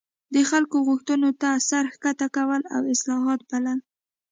[0.35, 3.79] د خلکو غوښتنو ته سر ښکته کول او اصلاحات بلل.